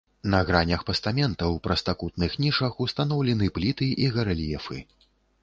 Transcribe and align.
На 0.33 0.37
гранях 0.45 0.85
пастамента 0.87 1.45
ў 1.47 1.57
прастакутных 1.67 2.31
нішах 2.45 2.73
устаноўлены 2.87 3.53
пліты 3.59 3.93
і 4.07 4.11
гарэльефы. 4.19 4.83